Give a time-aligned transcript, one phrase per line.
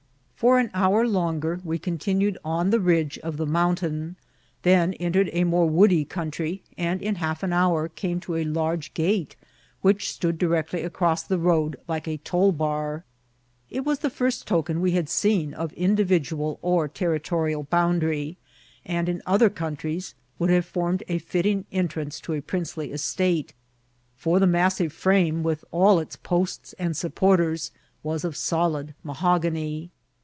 [0.35, 4.15] For an hour longer we continued on the ridge of the mountain,
[4.63, 8.91] then entered a more woody country, and in half an hour came to a large
[8.95, 9.35] gate,
[9.81, 13.03] which stood directly across the road like a toUbar.
[13.69, 18.39] It was the first token we had seen of individual or territorial boundary,
[18.83, 23.53] and in other countries would have formed a fitting entrance to a princely estate;
[24.17, 27.69] for the massive firame, with all its posts and supporters,
[28.01, 29.91] was of solid mahogany.